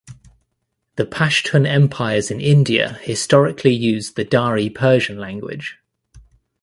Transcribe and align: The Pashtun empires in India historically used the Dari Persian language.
The 0.95 1.05
Pashtun 1.05 1.67
empires 1.67 2.31
in 2.31 2.41
India 2.41 2.93
historically 3.03 3.75
used 3.75 4.15
the 4.15 4.23
Dari 4.25 4.67
Persian 4.67 5.19
language. 5.19 5.77